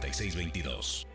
[0.00, 1.06] 466622.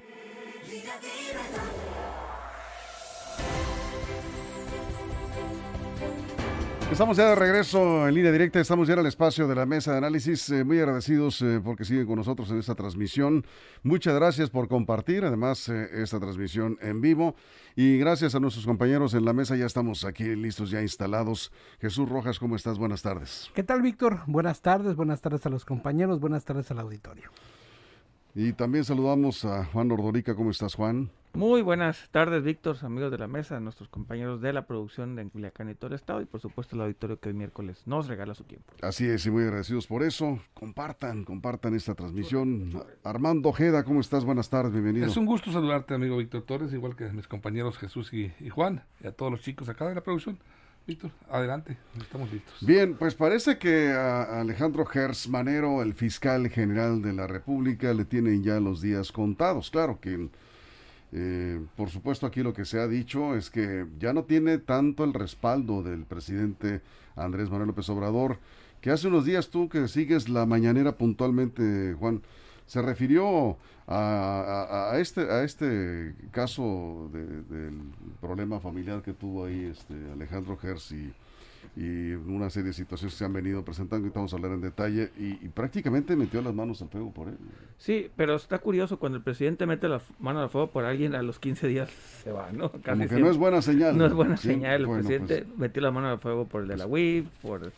[6.91, 9.91] Estamos ya de regreso en línea directa, estamos ya en el espacio de la mesa
[9.91, 13.44] de análisis, eh, muy agradecidos eh, porque siguen con nosotros en esta transmisión.
[13.81, 17.36] Muchas gracias por compartir además eh, esta transmisión en vivo
[17.75, 21.52] y gracias a nuestros compañeros en la mesa, ya estamos aquí listos, ya instalados.
[21.81, 22.77] Jesús Rojas, ¿cómo estás?
[22.77, 23.49] Buenas tardes.
[23.55, 24.22] ¿Qué tal, Víctor?
[24.27, 27.31] Buenas tardes, buenas tardes a los compañeros, buenas tardes al auditorio.
[28.38, 31.09] Y también saludamos a Juan Ordorica, ¿cómo estás Juan?
[31.35, 35.69] Muy buenas tardes, Víctor, amigos de la mesa, nuestros compañeros de la producción de Culiacán
[35.69, 38.44] y todo el estado y por supuesto el auditorio que hoy miércoles nos regala su
[38.44, 38.73] tiempo.
[38.81, 40.38] Así es, y muy agradecidos por eso.
[40.53, 42.83] Compartan, compartan esta transmisión.
[43.06, 44.25] Armando Ojeda, ¿cómo estás?
[44.25, 45.08] Buenas tardes, bienvenido.
[45.08, 48.50] Es un gusto saludarte, amigo Víctor Torres, igual que a mis compañeros Jesús y, y
[48.50, 50.39] Juan, y a todos los chicos acá de la producción.
[50.88, 52.53] Víctor, adelante, estamos listos.
[52.61, 58.05] Bien, pues parece que a Alejandro Gers Manero, el fiscal general de la República, le
[58.05, 59.72] tienen ya los días contados.
[59.72, 60.30] Claro que
[61.17, 65.06] eh, por supuesto, aquí lo que se ha dicho es que ya no tiene tanto
[65.06, 66.81] el respaldo del presidente
[67.16, 68.38] Andrés Manuel López Obrador,
[68.81, 72.22] que hace unos días tú que sigues la mañanera puntualmente, Juan,
[72.66, 77.81] se refirió a, este, a este caso del
[78.19, 81.13] problema familiar que tuvo ahí este Alejandro Gers y
[81.75, 84.61] y una serie de situaciones que se han venido presentando y vamos a hablar en
[84.61, 87.38] detalle y, prácticamente metió las manos al fuego por él.
[87.77, 91.22] Sí, pero está curioso cuando el presidente mete las manos al fuego por alguien a
[91.22, 91.89] los 15 días
[92.23, 92.72] se va, ¿no?
[92.72, 93.97] Como que no es buena señal.
[93.97, 96.77] No, es buena señal, el presidente pues metió las manos al fuego por el de
[96.77, 97.72] la WIF, por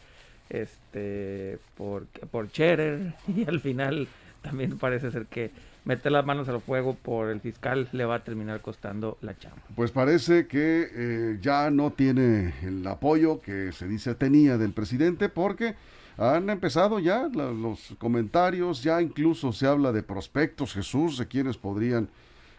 [0.50, 4.08] este por por Cherer y al final
[4.42, 5.52] también parece ser que
[5.88, 9.62] meter las manos al fuego por el fiscal le va a terminar costando la chamba.
[9.74, 15.30] Pues parece que eh, ya no tiene el apoyo que se dice tenía del presidente
[15.30, 15.76] porque
[16.18, 22.10] han empezado ya los comentarios, ya incluso se habla de prospectos, Jesús, de quienes podrían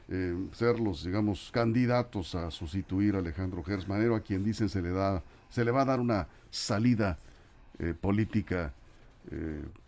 [0.09, 4.81] eh, ser los, digamos, candidatos a sustituir a Alejandro Gers Manero, a quien dicen se
[4.81, 7.19] le da, se le va a dar una salida
[7.79, 8.73] eh, política,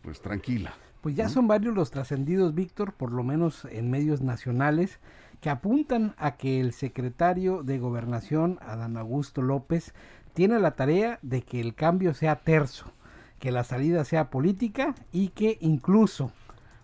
[0.02, 0.74] pues tranquila.
[1.00, 5.00] Pues ya son varios los trascendidos, Víctor, por lo menos en medios nacionales,
[5.40, 9.94] que apuntan a que el secretario de Gobernación, Adán Augusto López,
[10.34, 12.92] tiene la tarea de que el cambio sea terzo,
[13.38, 16.32] que la salida sea política y que incluso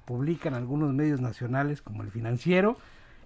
[0.07, 2.79] publican algunos medios nacionales como el financiero,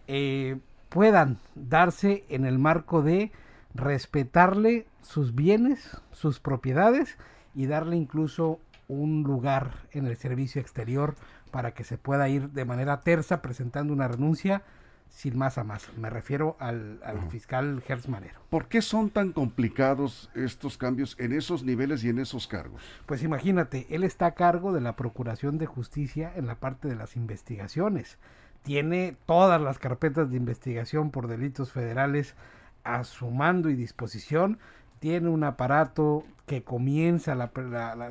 [0.09, 0.59] eh,
[0.89, 3.31] puedan darse en el marco de
[3.75, 7.17] respetarle sus bienes, sus propiedades
[7.55, 8.59] y darle incluso
[8.91, 11.15] un lugar en el servicio exterior
[11.51, 14.63] para que se pueda ir de manera tersa presentando una renuncia
[15.11, 15.89] sin más a más.
[15.97, 17.01] Me refiero al,
[17.31, 18.41] fiscal Gers Manero.
[18.49, 22.83] ¿Por qué son tan complicados estos cambios en esos niveles y en esos cargos?
[23.07, 26.97] Pues imagínate, él está a cargo de la Procuración de Justicia en la parte de
[26.97, 28.19] las investigaciones.
[28.63, 32.35] Tiene todas las carpetas de investigación por delitos federales
[32.85, 34.59] a su mando y disposición
[35.01, 37.51] tiene un aparato que comienza, la,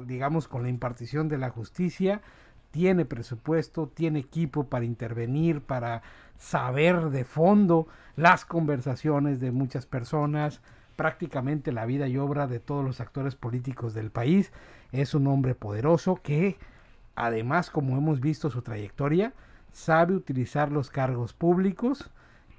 [0.06, 2.22] digamos, con la impartición de la justicia,
[2.72, 6.02] tiene presupuesto, tiene equipo para intervenir, para
[6.38, 10.62] saber de fondo las conversaciones de muchas personas,
[10.96, 14.52] prácticamente la vida y obra de todos los actores políticos del país.
[14.92, 16.58] Es un hombre poderoso que,
[17.16, 19.34] además, como hemos visto su trayectoria,
[19.72, 22.10] sabe utilizar los cargos públicos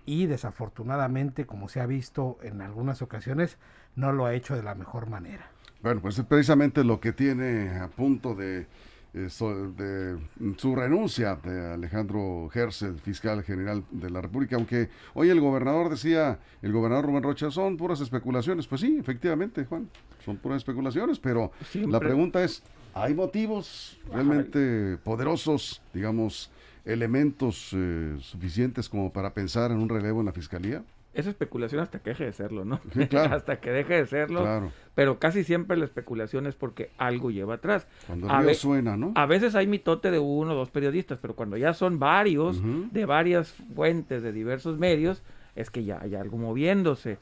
[0.07, 3.59] y desafortunadamente, como se ha visto en algunas ocasiones,
[3.97, 5.51] no lo ha hecho de la mejor manera.
[5.83, 8.67] Bueno, pues es precisamente lo que tiene a punto de,
[9.15, 9.29] eh,
[9.77, 10.19] de
[10.59, 16.39] su renuncia de Alejandro Gersel, fiscal general de la República, aunque hoy el gobernador decía,
[16.63, 18.67] el gobernador Rubén Rocha, son puras especulaciones.
[18.67, 19.89] Pues sí, efectivamente, Juan,
[20.25, 22.63] son puras especulaciones, pero la pregunta es,
[22.95, 26.51] ¿hay motivos realmente poderosos, digamos,
[26.85, 30.83] elementos eh, suficientes como para pensar en un relevo en la fiscalía?
[31.13, 32.81] es especulación hasta que deje de serlo, ¿no?
[33.31, 34.71] hasta que deje de serlo.
[34.95, 37.87] Pero casi siempre la especulación es porque algo lleva atrás.
[38.07, 39.13] Cuando el suena, ¿no?
[39.17, 42.63] A veces hay mitote de uno o dos periodistas, pero cuando ya son varios,
[42.93, 45.23] de varias fuentes, de diversos medios,
[45.57, 47.19] es que ya hay algo moviéndose.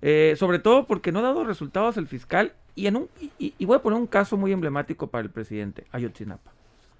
[0.00, 3.08] Eh, sobre todo porque no ha dado resultados el fiscal y, en un,
[3.38, 6.52] y, voy a poner un caso muy emblemático para el presidente, Ayotzinapa.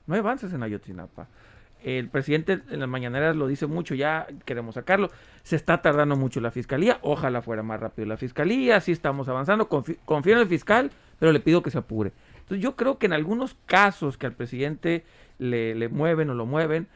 [0.09, 1.29] No hay avances en Ayotzinapa.
[1.85, 5.11] El presidente en las mañaneras lo dice mucho, ya queremos sacarlo.
[5.43, 9.69] Se está tardando mucho la fiscalía, ojalá fuera más rápido la fiscalía, sí estamos avanzando,
[9.69, 12.13] confío en el fiscal, pero le pido que se apure.
[12.49, 15.05] Entonces yo creo que en algunos casos que al presidente
[15.39, 16.89] le, mueven o lo mueven,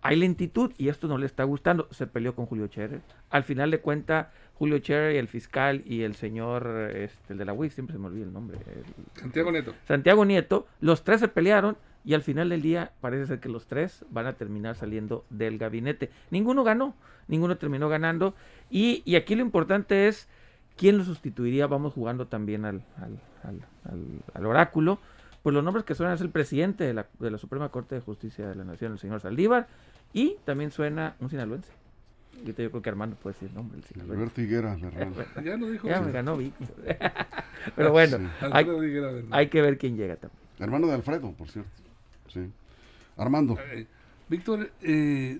[0.00, 1.88] hay lentitud y esto no le está gustando.
[1.90, 3.02] Se peleó con Julio Scherer.
[3.28, 7.52] Al final de cuenta, Julio Scherer, el fiscal y el señor este, el de la
[7.52, 8.58] UIF, siempre se me olvida el nombre.
[9.14, 9.74] Santiago Nieto.
[9.86, 13.66] Santiago Nieto, los tres se pelearon y al final del día parece ser que los
[13.66, 16.10] tres van a terminar saliendo del gabinete.
[16.30, 16.94] Ninguno ganó,
[17.28, 18.34] ninguno terminó ganando.
[18.70, 20.28] Y, y aquí lo importante es
[20.76, 21.66] quién lo sustituiría.
[21.66, 24.00] Vamos jugando también al, al, al,
[24.34, 24.98] al oráculo.
[25.42, 28.00] Pues los nombres que suenan es el presidente de la, de la Suprema Corte de
[28.00, 29.66] Justicia de la Nación, el señor Saldívar,
[30.14, 31.70] y también suena un sinaloense.
[32.44, 33.80] Yo, creo que Armando puede decir el nombre.
[33.94, 34.76] El Alberto Higuera,
[35.44, 35.88] ya lo dijo.
[35.88, 36.38] Ya me ganó
[37.76, 38.66] Pero bueno, hay,
[39.30, 40.40] hay, que ver quién llega también.
[40.58, 41.70] Hermano de Alfredo, por cierto.
[42.28, 42.50] Sí.
[43.16, 43.56] Armando.
[43.72, 43.86] Eh,
[44.28, 45.38] Víctor, eh,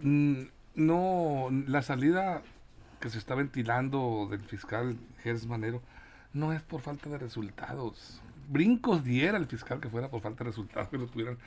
[0.74, 2.42] no, la salida
[3.00, 5.82] que se está ventilando del fiscal Gers Manero
[6.32, 8.20] no es por falta de resultados.
[8.48, 11.38] Brincos diera el fiscal que fuera por falta de resultados que lo tuvieran.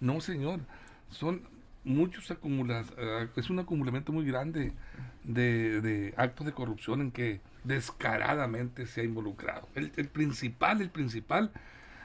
[0.00, 0.60] No, señor.
[1.10, 1.42] Son
[1.84, 4.72] muchos acumulas, eh, es un acumulamiento muy grande
[5.22, 9.68] de, actos de corrupción en que descaradamente se ha involucrado.
[9.74, 11.52] El, principal, el principal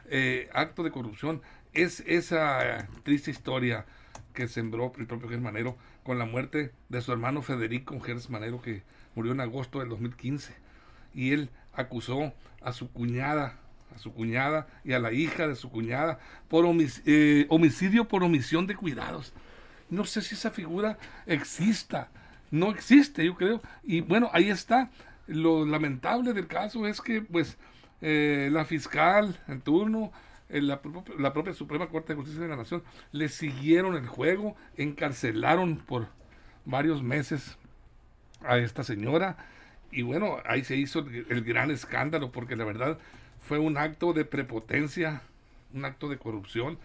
[0.10, 1.42] eh, acto de corrupción
[1.74, 3.86] es esa triste historia
[4.34, 8.62] que sembró el propio Gers Manero con la muerte de su hermano Federico Gers Manero
[8.62, 8.84] que
[9.16, 10.54] murió en agosto del 2015
[11.14, 13.58] y él acusó a su cuñada
[13.94, 16.66] a su cuñada y a la hija de su cuñada por
[17.06, 19.34] eh, homicidio por omisión de cuidados
[19.90, 22.10] no sé si esa figura exista.
[22.52, 23.62] No existe, yo creo.
[23.84, 24.90] Y bueno, ahí está.
[25.28, 27.58] Lo lamentable del caso es que, pues,
[28.02, 30.12] eh, la fiscal en turno,
[30.50, 30.82] eh, la,
[31.18, 36.08] la, propia Suprema Corte de Justicia de la Nación, le siguieron el juego, encarcelaron por
[36.66, 37.58] varios meses
[38.42, 39.38] a esta señora.
[39.92, 42.98] Y bueno, ahí se hizo el gran escándalo, porque la verdad
[43.40, 45.22] fue un acto de prepotencia,
[45.74, 46.78] un acto de corrupción,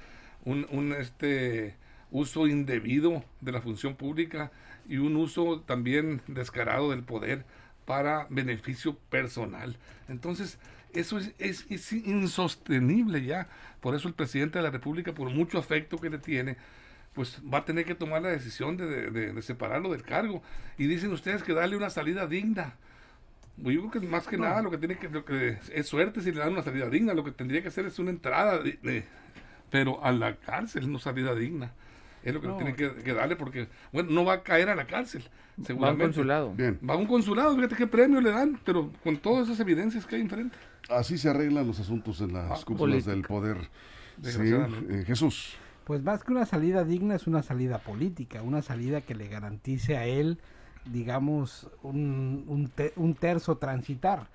[0.44, 1.76] un, un este
[2.14, 4.52] uso indebido de la función pública
[4.88, 7.44] y un uso también descarado del poder
[7.86, 9.76] para beneficio personal.
[10.08, 10.58] Entonces,
[10.92, 13.48] eso es, es, insostenible ya.
[13.80, 16.56] Por eso el presidente de la República, por mucho afecto que le tiene,
[17.14, 20.40] pues va a tener que tomar la decisión de, de, separarlo del cargo.
[20.78, 22.76] Y dicen ustedes que darle una salida digna.
[23.56, 26.30] Yo creo que más que nada lo que tiene que, lo que es suerte si
[26.30, 27.12] le dan una salida digna.
[27.12, 28.62] Lo que tendría que hacer es una entrada,
[29.68, 31.72] pero a la cárcel, no salida digna.
[32.24, 35.22] Es lo que tiene que, darle porque, bueno, no va a caer a la cárcel.
[35.62, 35.78] Seguramente.
[35.78, 36.54] Va a un consulado.
[36.54, 36.80] Bien.
[36.88, 40.16] Va a un consulado, fíjate qué premio le dan, pero con todas esas evidencias que
[40.16, 40.56] hay enfrente.
[40.88, 43.58] Así se arreglan los asuntos en las ah, cúpulas del poder.
[44.22, 45.56] Sí, eh, Jesús.
[45.84, 49.98] Pues más que una salida digna es una salida política, una salida que le garantice
[49.98, 50.38] a él,
[50.86, 54.28] digamos, un, un, un terzo transitar.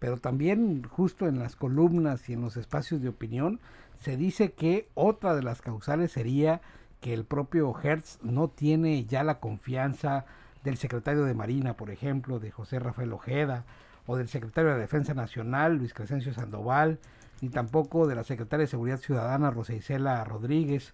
[0.00, 3.60] Pero también justo en las columnas y en los espacios de opinión
[4.00, 6.60] se dice que otra de las causales sería
[7.00, 10.24] que el propio Hertz no tiene ya la confianza
[10.64, 13.64] del secretario de Marina, por ejemplo, de José Rafael Ojeda,
[14.06, 16.98] o del secretario de Defensa Nacional, Luis Crescencio Sandoval,
[17.40, 20.92] ni tampoco de la secretaria de Seguridad Ciudadana, Rosa Isela Rodríguez,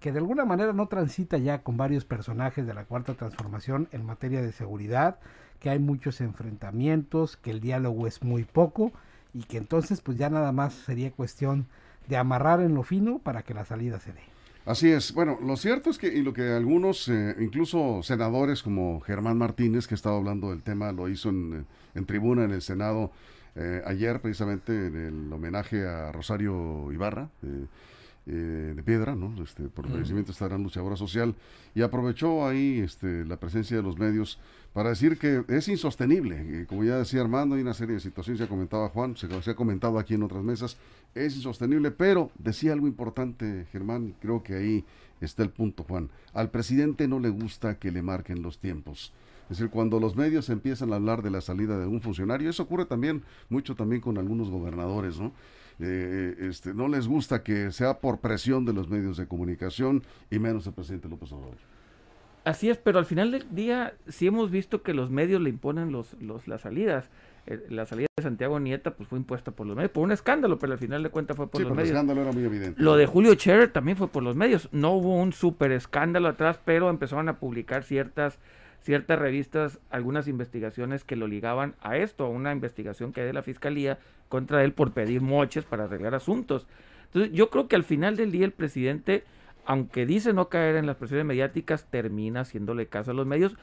[0.00, 4.04] que de alguna manera no transita ya con varios personajes de la Cuarta Transformación en
[4.04, 5.18] materia de seguridad,
[5.60, 8.92] que hay muchos enfrentamientos, que el diálogo es muy poco
[9.32, 11.66] y que entonces pues ya nada más sería cuestión
[12.08, 14.33] de amarrar en lo fino para que la salida se dé.
[14.64, 15.12] Así es.
[15.12, 19.86] Bueno, lo cierto es que, y lo que algunos, eh, incluso senadores como Germán Martínez,
[19.86, 23.10] que estaba hablando del tema, lo hizo en, en tribuna en el Senado
[23.56, 27.28] eh, ayer, precisamente en el homenaje a Rosario Ibarra.
[27.42, 27.66] Eh,
[28.26, 29.34] eh, de piedra, ¿no?
[29.42, 31.34] Este, por el fallecimiento de esta gran luchadora social,
[31.74, 34.38] y aprovechó ahí este, la presencia de los medios
[34.72, 38.48] para decir que es insostenible, como ya decía Armando, hay una serie de situaciones, ya
[38.48, 40.78] comentaba Juan, se, se, ha comentado aquí en otras mesas,
[41.14, 44.84] es insostenible, pero decía algo importante Germán, creo que ahí
[45.20, 49.12] está el punto Juan, al presidente no le gusta que le marquen los tiempos.
[49.50, 52.62] Es decir, cuando los medios empiezan a hablar de la salida de un funcionario, eso
[52.62, 55.32] ocurre también mucho también con algunos gobernadores, ¿no?
[55.80, 60.38] Eh, este, no les gusta que sea por presión de los medios de comunicación y
[60.38, 61.56] menos el presidente López Obrador.
[62.44, 65.92] Así es, pero al final del día sí hemos visto que los medios le imponen
[65.92, 67.08] los, los, las salidas.
[67.46, 70.58] Eh, la salida de Santiago Nieta pues fue impuesta por los medios, por un escándalo,
[70.58, 71.90] pero al final de cuentas fue por los medios.
[71.90, 72.80] El escándalo era muy evidente.
[72.82, 74.68] Lo de Julio Scherer también fue por los medios.
[74.72, 78.38] No hubo un súper escándalo atrás, pero empezaron a publicar ciertas
[78.84, 83.32] ciertas revistas algunas investigaciones que lo ligaban a esto, a una investigación que hay de
[83.32, 83.98] la fiscalía
[84.28, 86.68] contra él por pedir moches para arreglar asuntos.
[87.06, 89.24] Entonces, yo creo que al final del día el presidente
[89.66, 93.56] aunque dice no caer en las presiones mediáticas, termina haciéndole caso a los medios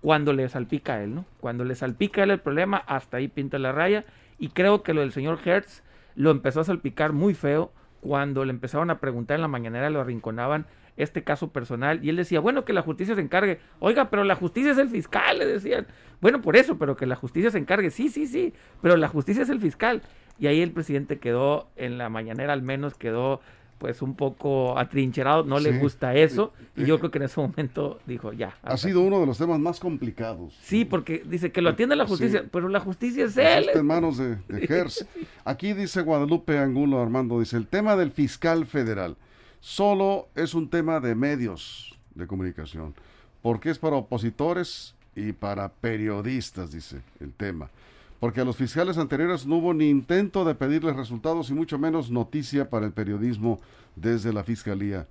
[0.00, 1.24] cuando le salpica a él, ¿no?
[1.40, 4.04] Cuando le salpica a él el problema, hasta ahí pinta la raya.
[4.38, 5.82] Y creo que lo del señor Hertz
[6.14, 10.00] lo empezó a salpicar muy feo cuando le empezaron a preguntar en la mañanera, lo
[10.00, 10.66] arrinconaban
[10.98, 13.60] este caso personal y él decía, bueno, que la justicia se encargue.
[13.78, 15.86] Oiga, pero la justicia es el fiscal, le decían.
[16.20, 17.90] Bueno, por eso, pero que la justicia se encargue.
[17.90, 18.52] Sí, sí, sí,
[18.82, 20.02] pero la justicia es el fiscal.
[20.38, 23.40] Y ahí el presidente quedó, en la mañanera al menos, quedó
[23.78, 28.00] pues un poco atrincherado, no le gusta eso, y yo creo que en ese momento
[28.06, 28.56] dijo, ya.
[28.62, 30.58] Ha sido uno de los temas más complicados.
[30.62, 33.66] Sí, porque dice que lo atiende la justicia, pero la justicia es él.
[33.66, 35.06] Está en manos de, de Gers.
[35.44, 39.16] Aquí dice Guadalupe Angulo Armando, dice, el tema del fiscal federal
[39.60, 42.94] solo es un tema de medios de comunicación,
[43.42, 47.70] porque es para opositores y para periodistas, dice el tema
[48.20, 52.10] porque a los fiscales anteriores no hubo ni intento de pedirles resultados y mucho menos
[52.10, 53.60] noticia para el periodismo
[53.94, 55.06] desde la fiscalía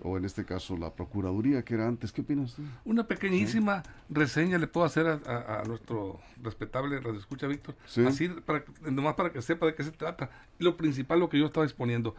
[0.00, 2.12] o en este caso la procuraduría que era antes.
[2.12, 2.62] ¿Qué opinas tú?
[2.84, 7.74] Una pequeñísima reseña le puedo hacer a, nuestro respetable radio escucha Víctor,
[8.06, 10.30] así para, nomás para que sepa de qué se trata.
[10.58, 12.14] Lo principal, lo que yo estaba exponiendo.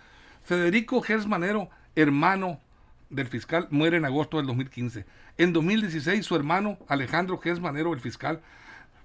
[0.47, 2.61] Federico Gers Manero, hermano
[3.09, 5.05] del fiscal, muere en agosto del 2015.
[5.37, 8.39] En 2016, su hermano Alejandro Gers Manero, el fiscal,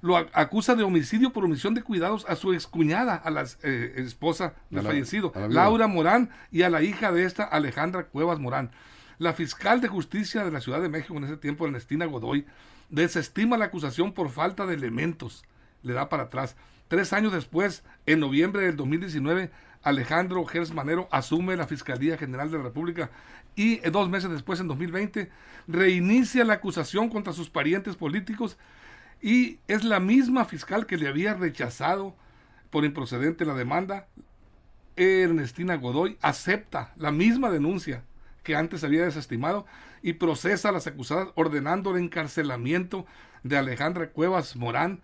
[0.02, 4.54] lo acusa de homicidio por omisión de cuidados a su excuñada, a la eh, esposa
[4.70, 8.70] del fallecido, Laura Morán, y a la hija de esta, Alejandra Cuevas Morán.
[9.18, 12.46] La fiscal de justicia de la Ciudad de México en ese tiempo, Ernestina Godoy,
[12.88, 15.44] desestima la acusación por falta de elementos.
[15.82, 16.54] Le da para atrás.
[16.86, 19.50] Tres años después, en noviembre del 2019,
[19.82, 23.10] Alejandro Gers Manero asume la Fiscalía General de la República
[23.56, 25.30] y eh, dos meses después, en 2020,
[25.66, 28.56] reinicia la acusación contra sus parientes políticos
[29.20, 32.14] y es la misma fiscal que le había rechazado
[32.70, 34.08] por improcedente la demanda.
[34.96, 38.04] Ernestina Godoy acepta la misma denuncia
[38.42, 39.66] que antes había desestimado
[40.02, 43.06] y procesa a las acusadas ordenando el encarcelamiento
[43.42, 45.00] de Alejandra Cuevas Morán,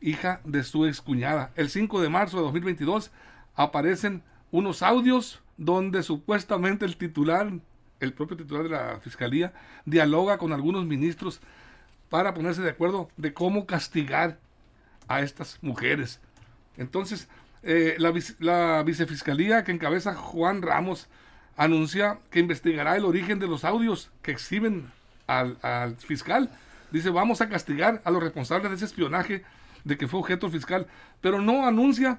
[0.00, 1.52] hija de su excuñada.
[1.56, 3.10] El 5 de marzo de 2022
[3.54, 7.52] aparecen unos audios donde supuestamente el titular,
[8.00, 9.52] el propio titular de la fiscalía,
[9.84, 11.40] dialoga con algunos ministros
[12.08, 14.38] para ponerse de acuerdo de cómo castigar
[15.08, 16.20] a estas mujeres.
[16.76, 17.28] Entonces,
[17.62, 21.08] eh, la, vicefiscalía que encabeza Juan Ramos
[21.56, 24.86] anuncia que investigará el origen de los audios que exhiben
[25.26, 26.50] al, fiscal.
[26.90, 29.44] Dice, vamos a castigar a los responsables de ese espionaje
[29.84, 30.86] de que fue objeto fiscal,
[31.20, 32.18] pero no anuncia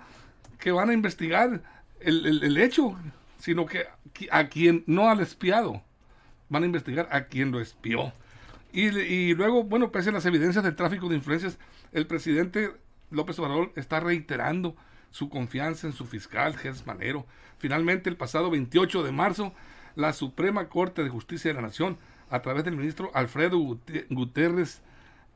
[0.61, 1.61] que van a investigar
[1.99, 2.97] el, el hecho,
[3.39, 3.87] sino que
[4.31, 5.83] a quien no al espiado,
[6.47, 8.13] van a investigar a quien lo espió.
[8.73, 11.57] Y, luego, bueno, pese a las evidencias del tráfico de influencias,
[11.91, 12.71] el presidente
[13.09, 14.75] López Obrador está reiterando
[15.09, 17.25] su confianza en su fiscal, Gers Manero.
[17.57, 19.53] Finalmente, el pasado 28 de marzo,
[19.95, 21.97] la Suprema Corte de Justicia de la Nación,
[22.29, 23.57] a través del ministro Alfredo
[24.09, 24.81] Guterres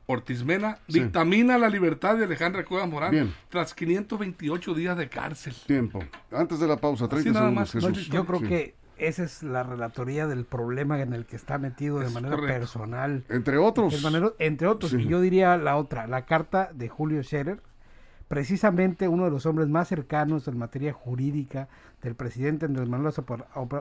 [0.06, 5.54] Ortizmena, dictamina la libertad de Alejandra Cuevas Morán tras 528 días de cárcel.
[5.66, 6.00] Tiempo.
[6.30, 8.08] Antes de la pausa, 30 segundos.
[8.08, 12.08] yo creo que esa es la relatoría del problema en el que está metido de
[12.08, 13.24] manera personal.
[13.28, 13.94] Entre otros.
[14.38, 14.92] entre otros.
[14.94, 17.60] Y yo diría la otra, la carta de Julio Scherer,
[18.28, 21.68] precisamente uno de los hombres más cercanos en materia jurídica
[22.02, 23.12] del presidente Andrés Manuel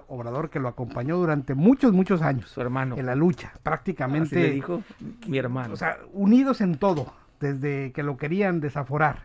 [0.07, 2.49] Obrador, que lo acompañó durante muchos, muchos años.
[2.49, 2.97] Su hermano.
[2.97, 4.35] En la lucha, prácticamente.
[4.35, 4.83] le dijo
[5.27, 5.73] mi hermano.
[5.73, 9.23] O sea, unidos en todo, desde que lo querían desaforar.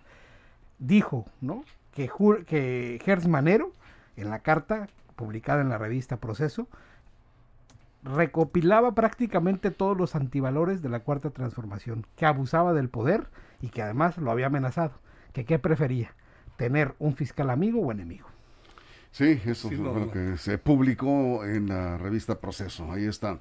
[0.78, 1.64] Dijo, ¿no?
[1.92, 2.11] Que,
[2.47, 3.73] que Gers Manero,
[4.16, 6.68] en la carta, publicada en la revista Proceso,
[8.02, 13.28] recopilaba prácticamente todos los antivalores de la cuarta transformación, que abusaba del poder
[13.61, 14.92] y que además lo había amenazado,
[15.32, 16.14] que qué prefería,
[16.56, 18.29] tener un fiscal amigo o enemigo.
[19.11, 23.40] Sí, eso fue lo que se publicó en la revista Proceso, ahí están.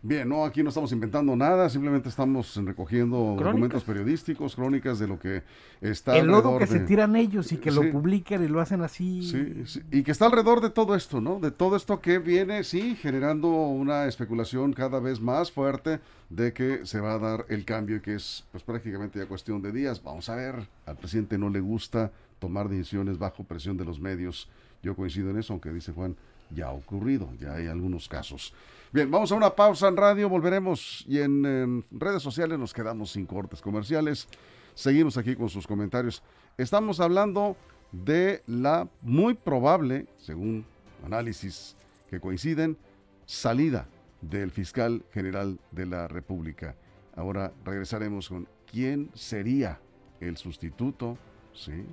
[0.00, 5.18] Bien, no, aquí no estamos inventando nada, simplemente estamos recogiendo documentos periodísticos, crónicas de lo
[5.18, 5.42] que
[5.80, 9.22] está El lodo que se tiran ellos y que lo publican y lo hacen así.
[9.24, 11.40] Sí, y que está alrededor de todo esto, ¿no?
[11.40, 15.98] De todo esto que viene, sí, generando una especulación cada vez más fuerte
[16.30, 19.62] de que se va a dar el cambio y que es pues prácticamente ya cuestión
[19.62, 20.00] de días.
[20.00, 24.48] Vamos a ver, al presidente no le gusta tomar decisiones bajo presión de los medios.
[24.88, 26.16] Yo coincido en eso, aunque dice Juan,
[26.48, 28.54] ya ha ocurrido, ya hay algunos casos.
[28.90, 33.26] Bien, vamos a una pausa en radio, volveremos y en, redes sociales nos quedamos sin
[33.26, 34.26] cortes comerciales.
[34.72, 36.22] Seguimos aquí con sus comentarios.
[36.56, 37.54] Estamos hablando
[37.92, 40.64] de la muy probable, según
[41.04, 41.76] análisis
[42.08, 42.78] que coinciden,
[43.26, 43.86] salida
[44.22, 46.76] del fiscal general de la República.
[47.14, 49.78] Ahora regresaremos con quién sería
[50.18, 51.18] el sustituto.
[51.52, 51.84] Sí,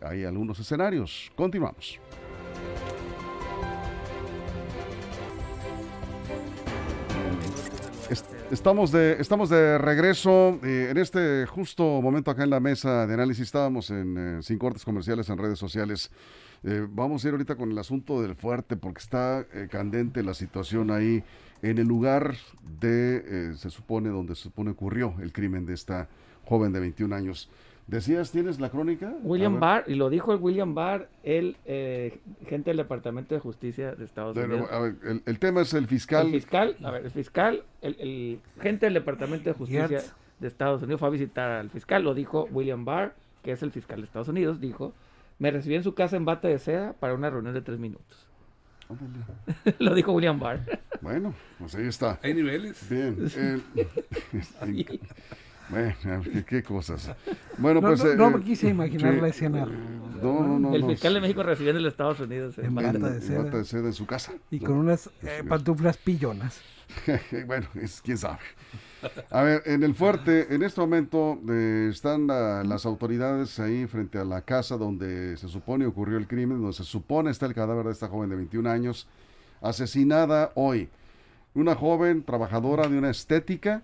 [0.00, 1.30] hay algunos escenarios.
[1.36, 2.00] Continuamos.
[8.50, 10.58] Estamos, de, estamos de regreso.
[10.62, 14.58] Eh, en este justo momento acá en la mesa de análisis estábamos en, eh, sin
[14.58, 16.10] cortes comerciales en redes sociales.
[16.64, 20.90] Eh, vamos a ir ahorita con el asunto del fuerte porque está candente la situación
[20.90, 21.24] ahí
[21.62, 22.34] en el lugar
[22.80, 26.08] de, se supone, donde se supone ocurrió el crimen de esta
[26.44, 27.50] joven de 21 años.
[27.86, 29.12] Decías, ¿tienes la crónica?
[29.22, 33.94] William Barr, y lo dijo el William Barr, el eh, gente del Departamento de Justicia
[33.94, 34.68] de Estados Unidos.
[34.70, 34.94] A ver,
[35.26, 36.26] el, tema es el fiscal.
[36.26, 40.02] El fiscal, a ver, el fiscal, el, gente del Departamento de Justicia
[40.38, 43.72] de Estados Unidos fue a visitar al fiscal, lo dijo William Barr, que es el
[43.72, 44.94] fiscal de Estados Unidos, dijo,
[45.38, 48.28] me recibí en su casa en bata de seda para una reunión de tres minutos.
[49.78, 50.60] lo dijo William Barr.
[51.00, 52.18] Bueno, pues ahí está.
[52.22, 52.88] Hay niveles.
[52.88, 53.16] Bien.
[55.68, 55.94] Bueno,
[56.46, 57.14] qué, cosas.
[57.58, 58.04] Bueno, no, pues.
[58.16, 59.66] No, eh, me quise imaginar la escena.
[60.22, 60.74] No, no, no.
[60.74, 62.58] El fiscal de México recibiendo en los Estados Unidos.
[62.58, 63.44] En, bata de seda.
[63.44, 64.32] de seda en su casa.
[64.50, 66.60] Y con unas eh, pantuflas pillonas.
[67.46, 68.38] bueno, es, quién sabe.
[69.30, 74.24] A ver, en el fuerte, en este momento eh, están las autoridades ahí frente a
[74.24, 77.92] la casa donde se supone ocurrió el crimen, donde se supone está el cadáver de
[77.92, 79.08] esta joven de 21 años,
[79.60, 80.88] asesinada hoy.
[81.54, 83.82] Una joven trabajadora de una estética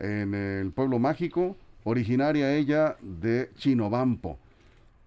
[0.00, 4.38] en el pueblo mágico, originaria ella de Chinobampo,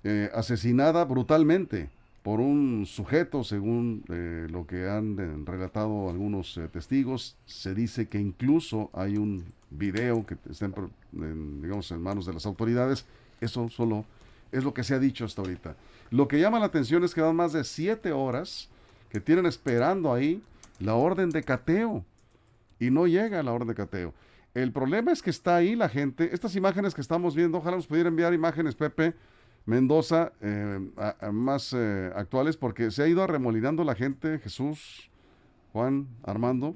[0.04, 1.90] eh, asesinada brutalmente
[2.24, 7.38] por un sujeto, según eh, lo que han eh, relatado algunos testigos.
[7.46, 12.46] Se dice que incluso hay un video que está en, digamos, en manos de las
[12.46, 13.06] autoridades.
[13.42, 14.06] Eso solo
[14.52, 15.76] es lo que se ha dicho hasta ahorita.
[16.10, 18.70] Lo que llama la atención es que dan más de siete horas
[19.10, 20.42] que tienen esperando ahí
[20.80, 22.04] la orden de cateo
[22.80, 24.14] y no llega la orden de cateo.
[24.58, 26.34] El problema es que está ahí la gente.
[26.34, 29.14] Estas imágenes que estamos viendo, ojalá nos pudiera enviar imágenes, Pepe
[29.68, 30.80] Mendoza, eh,
[31.32, 35.12] más eh, actuales, porque se ha ido arremolinando la gente, Jesús,
[35.74, 36.76] Juan, Armando.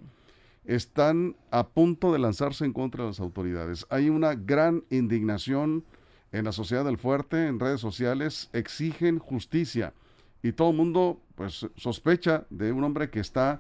[0.64, 3.88] Están a punto de lanzarse en contra de las autoridades.
[3.90, 5.84] Hay una gran indignación
[6.32, 9.96] en la sociedad del fuerte, en redes sociales, exigen justicia.
[10.44, 13.60] Y todo el mundo pues sospecha de un hombre que está,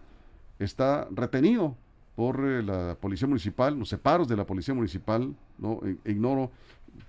[0.59, 1.75] está retenido
[2.21, 6.51] por eh, la policía municipal, los separos de la policía municipal, no e, ignoro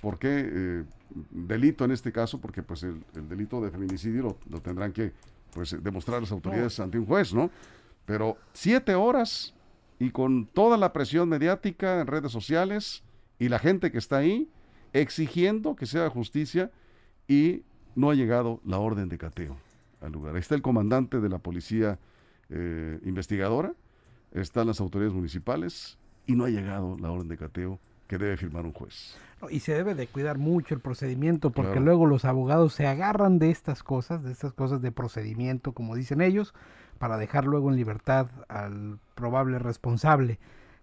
[0.00, 0.84] por qué eh,
[1.30, 5.12] delito en este caso, porque pues el, delito de feminicidio lo, tendrán que
[5.52, 7.50] pues demostrar las autoridades ante un juez, ¿no?
[8.06, 9.52] Pero siete horas
[9.98, 13.02] y con toda la presión mediática en redes sociales
[13.38, 14.48] y la gente que está ahí
[14.94, 16.70] exigiendo que sea justicia
[17.28, 19.58] y no ha llegado la orden de cateo
[20.00, 20.36] al lugar.
[20.36, 21.98] Ahí está el comandante de la policía
[22.48, 23.74] eh, investigadora
[24.32, 28.64] están las autoridades municipales y no ha llegado la orden de cateo que debe firmar
[28.64, 29.16] un juez.
[29.50, 33.50] Y se debe de cuidar mucho el procedimiento porque luego los abogados se agarran de
[33.50, 36.54] estas cosas, de estas cosas de procedimiento, como dicen ellos,
[36.98, 40.38] para dejar luego en libertad al probable responsable.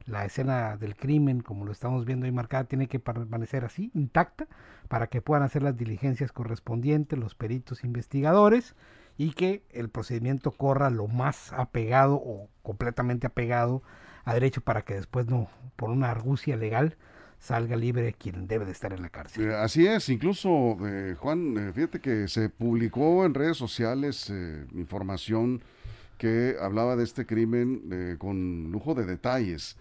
[0.06, 4.48] La escena del crimen, como lo estamos viendo ahí marcada, tiene que permanecer así, intacta,
[4.88, 8.76] para que puedan hacer las diligencias correspondientes los peritos investigadores
[9.20, 13.84] y que el procedimiento corra lo más apegado o completamente apegado
[14.24, 16.96] a derecho para que después no, por una argucia legal,
[17.38, 19.50] salga libre quien debe de estar en la cárcel.
[19.50, 24.32] Eh, así es, incluso eh, Juan, eh, fíjate que se publicó en redes sociales
[24.74, 25.64] información
[26.18, 29.76] que hablaba de este crimen con lujo de detalles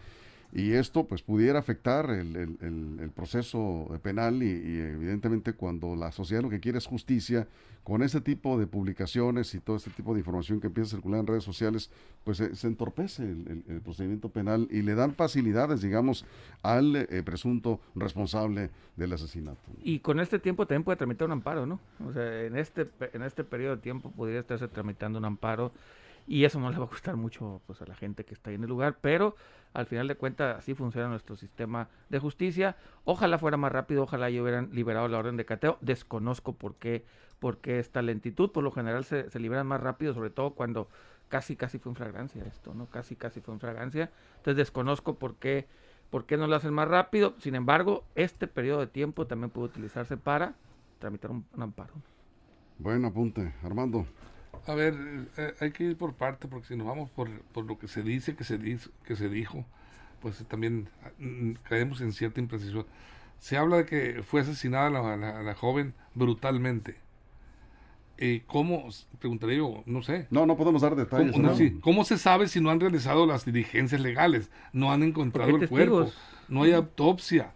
[0.53, 6.49] y esto pues pudiera afectar el, el, proceso penal y, evidentemente cuando la sociedad lo
[6.49, 7.47] que quiere es justicia,
[7.85, 11.21] con ese tipo de publicaciones y todo este tipo de información que empieza a circular
[11.21, 11.91] en redes sociales,
[12.25, 16.25] pues se, entorpece el, procedimiento penal y le dan facilidades, digamos,
[16.63, 19.61] al eh, presunto responsable del asesinato.
[19.83, 21.81] Y con este tiempo también puede tramitar un amparo, ¿no?
[22.07, 25.73] O sea, en este, en este periodo de tiempo podría estarse tramitando un amparo
[26.29, 28.57] y eso no le va a gustar mucho pues a la gente que está ahí
[28.57, 29.35] en el lugar, pero
[29.73, 32.77] al final de cuentas así funciona nuestro sistema de justicia.
[33.05, 35.79] Ojalá fuera más rápido, ojalá ya hubieran liberado la orden de cateo.
[35.81, 37.05] Desconozco por qué,
[37.39, 38.51] por qué esta lentitud.
[38.51, 40.89] Por lo general se, liberan más rápido, sobre todo cuando
[41.29, 42.87] casi casi fue en fragancia esto, ¿no?
[42.87, 44.11] Casi casi fue en fragancia.
[44.37, 45.67] Entonces desconozco por qué,
[46.11, 47.35] por qué no lo hacen más rápido.
[47.39, 50.55] Sin embargo, este periodo de tiempo también puede utilizarse para
[50.99, 51.95] tramitar un, amparo.
[52.79, 54.07] Buen apunte, Armando.
[54.67, 54.95] A ver,
[55.37, 58.03] eh, hay que ir por parte, porque si nos vamos por, por lo que se
[58.03, 59.65] dice, que se, dice, que se dijo,
[60.21, 62.87] pues también mm, caemos en cierta imprecisión.
[63.39, 66.97] Se habla de que fue asesinada la, la, joven brutalmente.
[68.19, 68.89] Eh, ¿Cómo?
[69.21, 70.27] Preguntaré yo, no sé.
[70.31, 71.33] No, no podemos dar detalles.
[71.33, 74.51] ¿Cómo, ¿Cómo se sabe si no han realizado las diligencias legales?
[74.73, 76.11] No han encontrado el cuerpo,
[76.49, 77.53] no hay autopsia.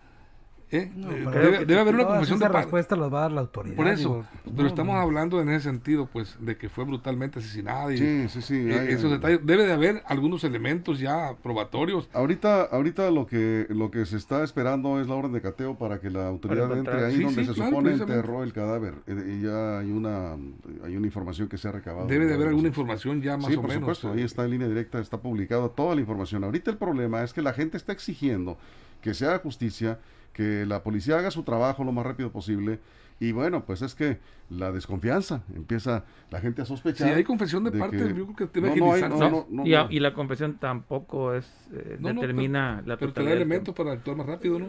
[0.74, 0.90] ¿Eh?
[0.96, 3.40] No, Eh, pero debe, haber una todas confesión de respuestas las va a dar la
[3.42, 3.76] autoridad.
[3.76, 5.00] Por eso, digo, pero no, estamos no.
[5.02, 8.54] hablando en ese sentido, pues, de que fue brutalmente asesinada y Sí, sí, sí.
[8.70, 9.40] eh, hay- esos detalles.
[9.44, 12.08] Debe de haber algunos elementos ya probatorios.
[12.14, 16.00] Ahorita, ahorita lo que lo que se está esperando es la orden de cateo para
[16.00, 18.94] que la autoridad entre ahí Sí, donde sí, se claro, supone enterró el cadáver.
[19.06, 20.36] Eh, y ya hay una
[20.84, 22.06] hay una información que se ha recabado.
[22.06, 23.80] Debe de haber alguna información ya más sí, o por menos.
[23.98, 26.44] supuesto, ahí está en línea directa, está publicada toda la información.
[26.44, 28.56] Ahorita el problema es que la gente está exigiendo
[29.02, 29.98] que se haga justicia,
[30.32, 32.78] que la policía haga su trabajo lo más rápido posible.
[33.20, 34.18] Y bueno, pues es que
[34.50, 37.14] la desconfianza empieza la gente a Si sospechar.
[37.14, 39.46] hay confesión de, de parte, que- yo creo que debe No, no hay- no, No,
[39.48, 39.90] no, y, a- no.
[39.92, 43.36] y la confesión tampoco es eh, No, no, determina pero, la pero te da totalidad
[43.36, 44.66] elementos para actuar más rápido, ¿no?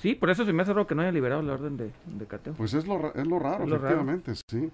[0.00, 2.26] Sí, por eso se me hace raro que no haya liberado la orden de, de
[2.26, 2.52] cateo.
[2.54, 3.88] Pues es lo, ra- es lo raro, Es lo raro.
[4.02, 4.70] efectivamente, sí.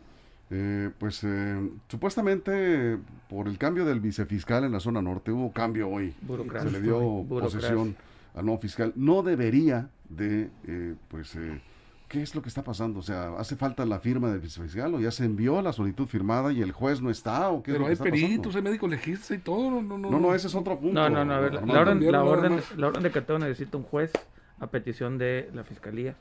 [0.50, 2.98] Eh, pues eh, supuestamente
[3.30, 6.14] por el cambio del vicefiscal en la zona norte hubo cambio hoy.
[6.20, 6.68] Burocracia.
[6.70, 7.58] Se le dio Burocracia.
[7.60, 7.96] posesión
[8.34, 8.92] al nuevo fiscal.
[8.96, 11.60] No debería de, eh, pues, eh,
[12.08, 13.00] ¿qué es lo que está pasando?
[13.00, 16.52] O sea, ¿hace falta la firma del vicefiscal o ya se envió la solicitud firmada
[16.52, 17.48] y el juez no está?
[17.50, 18.26] ¿O qué es Pero lo que hay está pasando?
[18.26, 19.70] peritos, hay médicos legistas y todo.
[19.70, 20.10] No, no, no.
[20.10, 20.94] No, no, ese es otro punto.
[21.00, 21.74] No, no, no, a ver, la, Armando.
[21.74, 24.12] la orden, la, orden, la orden de cateo necesita un juez
[24.60, 26.14] a petición de la fiscalía.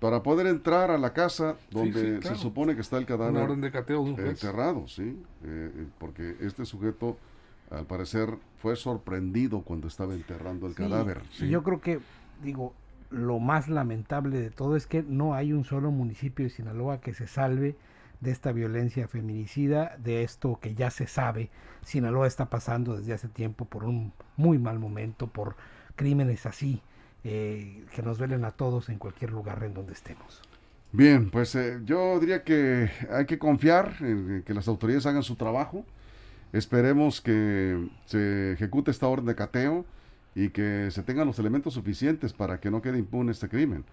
[0.00, 2.36] Para poder entrar a la casa donde sí, claro.
[2.36, 4.30] se supone que está el Una cadáver orden de cateo de un juez.
[4.42, 7.16] enterrado, sí, eh, eh, porque este sujeto
[7.70, 11.22] al parecer fue sorprendido cuando estaba enterrando el Sí, cadáver.
[11.30, 11.48] sí.
[11.48, 12.00] Yo creo que,
[12.42, 12.74] digo,
[13.10, 17.14] lo más lamentable de todo es que no hay un solo municipio de Sinaloa que
[17.14, 17.76] se salve
[18.20, 21.50] de esta violencia feminicida, de esto que ya se sabe.
[21.82, 25.56] Sinaloa está pasando desde hace tiempo por un muy mal momento, por
[25.96, 26.82] crímenes así,
[27.24, 30.44] eh, que nos duelen a todos en cualquier lugar en donde estemos.
[30.92, 35.36] Bien, pues eh, yo diría que hay que confiar en que las autoridades hagan su
[35.36, 35.84] trabajo.
[36.52, 39.84] Esperemos que se ejecute esta orden de cateo
[40.34, 43.84] y que se tengan los elementos suficientes para que no quede impune este crimen.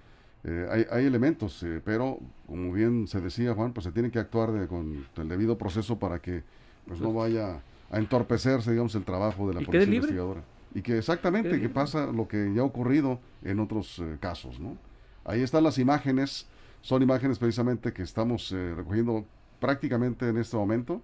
[0.44, 4.20] Eh, hay, hay elementos, eh, pero como bien se decía Juan, pues se tiene que
[4.20, 6.44] actuar de- con el debido proceso para que
[6.88, 10.42] pues no vaya a entorpecerse, digamos, el trabajo de la policía investigadora.
[10.74, 14.78] Y que exactamente, que pasa lo que ya ha ocurrido en otros eh, casos, ¿no?
[15.26, 16.48] Ahí están las imágenes,
[16.82, 19.26] son imágenes precisamente que estamos eh, recogiendo
[19.60, 21.02] prácticamente en este momento,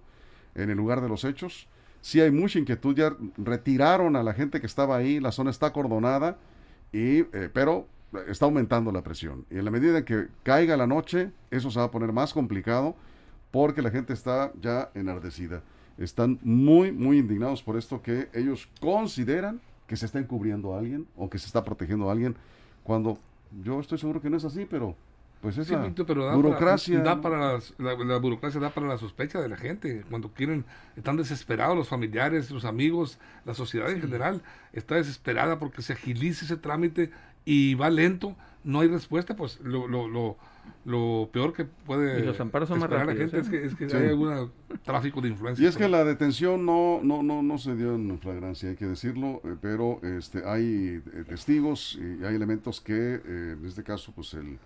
[0.56, 1.68] en el lugar de los hechos.
[2.00, 5.66] Sí hay mucha inquietud, ya retiraron a la gente que estaba ahí, la zona está
[5.66, 6.38] acordonada,
[6.92, 7.86] y, eh, pero
[8.28, 9.44] está aumentando la presión.
[9.50, 12.32] Y en la medida en que caiga la noche, eso se va a poner más
[12.32, 12.96] complicado
[13.50, 15.62] porque la gente está ya enardecida.
[15.98, 21.06] Están muy, muy indignados por esto que ellos consideran que se está encubriendo a alguien
[21.16, 22.36] o que se está protegiendo a alguien,
[22.82, 23.18] cuando
[23.62, 24.96] yo estoy seguro que no es así, pero
[25.40, 25.74] pues es Sí,
[26.06, 26.98] pero da burocracia.
[26.98, 27.22] Para, da ¿no?
[27.22, 30.04] para las- la, la burocracia da para la sospecha de la gente.
[30.08, 30.64] Cuando quieren,
[30.96, 36.44] están desesperados los familiares, los amigos, la sociedad en general está desesperada porque se agilice
[36.46, 37.10] ese trámite
[37.44, 40.36] y va lento, no hay respuesta, pues lo, lo, lo,
[40.84, 43.64] lo peor que puede Y los amparos son más esperar la rápidos, gente ¿eh?
[43.66, 43.96] es que, es que Sí.
[44.02, 44.50] hay algún
[44.84, 45.64] tráfico de influencia.
[45.64, 48.86] Y es que la detención no, no, no, no se dio en flagrancia, hay que
[48.86, 54.10] decirlo, eh, pero este, hay eh, testigos y hay elementos que eh, en este caso
[54.12, 54.58] pues el,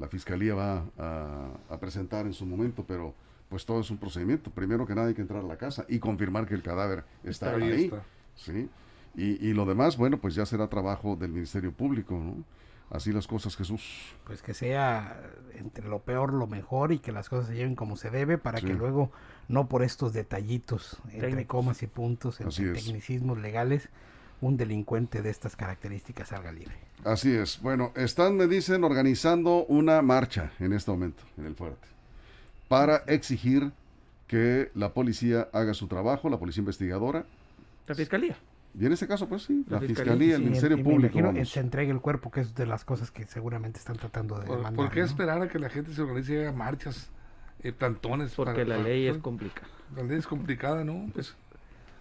[0.00, 3.14] la fiscalía va a, a presentar en su momento, pero
[3.48, 4.50] pues todo es un procedimiento.
[4.50, 7.54] Primero que nada hay que entrar a la casa y confirmar que el cadáver está
[7.54, 7.84] Ahí ahí.
[7.84, 8.02] está.
[8.34, 8.68] ¿sí?
[9.14, 12.42] Y, y lo demás, bueno, pues ya será trabajo del Ministerio Público, ¿no?
[12.90, 14.14] Así las cosas, Jesús.
[14.24, 15.20] Pues que sea
[15.54, 18.58] entre lo peor lo mejor y que las cosas se lleven como se debe para
[18.58, 18.66] Sí.
[18.66, 19.12] que luego
[19.48, 22.84] no por estos detallitos entre comas y puntos, Así entre es.
[22.84, 23.88] tecnicismos legales,
[24.40, 26.74] un delincuente de estas características salga libre.
[27.04, 27.60] Así es.
[27.60, 31.86] Bueno, están, me dicen, organizando una marcha en este momento, en el fuerte,
[32.68, 33.72] para exigir
[34.26, 37.24] que la policía haga su trabajo, la policía investigadora.
[37.86, 38.36] La fiscalía.
[38.78, 40.84] Y en este caso, pues sí, la, La fiscalía, Fiscalía, el Sí, Ministerio y me
[40.84, 41.18] Público.
[41.18, 41.50] imagino vamos.
[41.50, 44.58] se entregue el cuerpo, que es de las cosas que seguramente están tratando de ¿Por,
[44.58, 44.76] demandar.
[44.86, 45.06] por qué ¿no?
[45.06, 47.10] esperar a que la gente se organice y haga marchas,
[47.64, 48.32] eh, plantones?
[48.34, 49.66] Porque para- la para- ley es complicada.
[49.96, 51.10] La ley es complicada, ¿no?
[51.12, 51.34] Pues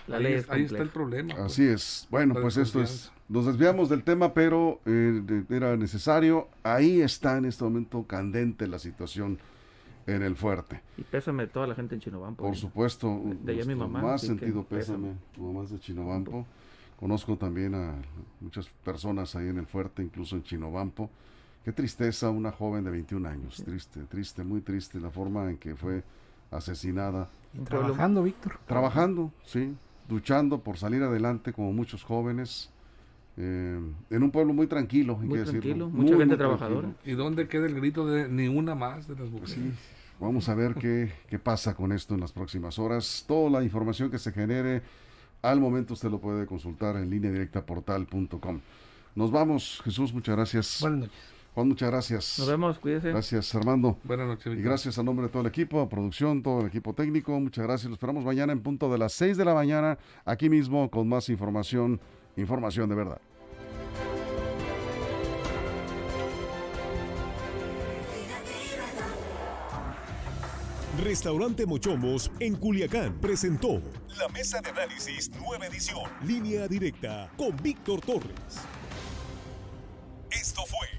[0.10, 1.34] La ahí, ley es- es ahí está el problema.
[1.36, 1.46] pues.
[1.46, 2.08] Así es.
[2.10, 3.12] Bueno, La pues esto es.
[3.28, 6.48] Nos desviamos del tema, pero eh, de- era necesario.
[6.64, 9.38] Ahí está en este momento candente la situación
[10.08, 10.82] en el fuerte.
[10.98, 12.44] Y pésame de toda la gente en Chinobampo.
[12.44, 12.58] Por ¿eh?
[12.58, 15.14] supuesto, De allá mi mamá, más sentido pésame.
[15.38, 16.48] pésame, es de Chinobampo.
[17.00, 17.94] Conozco también a
[18.42, 21.10] muchas personas ahí en el fuerte, incluso en Chinobampo.
[21.64, 23.62] Qué tristeza, una joven de 21 años.
[23.64, 26.04] Triste, triste, muy triste la forma en que fue
[26.50, 27.30] asesinada.
[27.54, 28.60] Y trabajando, Víctor.
[28.66, 29.76] Trabajando, sí,
[30.10, 32.70] luchando por salir adelante como muchos jóvenes.
[33.38, 35.62] eh, en un pueblo muy tranquilo, hay Muy que decirlo.
[35.62, 36.82] tranquilo, Muy, mucha gente muy trabajadora.
[36.90, 37.14] tranquilo.
[37.14, 39.52] ¿Y dónde queda el grito de ni una más de las mujeres?
[39.52, 39.72] Sí,
[40.20, 43.24] vamos a ver qué, qué pasa con esto en las próximas horas.
[43.28, 44.82] Toda la información que se genere,
[45.42, 48.60] al momento usted lo puede consultar en línea directa portal.com.
[49.16, 50.78] Nos vamos, Jesús, muchas gracias.
[50.82, 51.39] Buenas noches.
[51.56, 52.40] Juan, muchas gracias.
[52.40, 53.10] Nos vemos, cuídese.
[53.10, 53.98] Gracias, Armando.
[54.04, 54.58] Buenas noches.
[54.58, 57.40] Y gracias a nombre de todo el equipo, producción, todo el equipo técnico.
[57.40, 57.90] Muchas gracias.
[57.90, 61.30] Lo esperamos mañana en punto de las 6 de la mañana, aquí mismo con más
[61.30, 62.00] información,
[62.38, 63.22] información de verdad.
[71.04, 73.82] Restaurante Mochomos en Culiacán presentó
[74.18, 78.60] la mesa de análisis nueva edición, línea directa con Víctor Torres.
[80.30, 80.99] Esto fue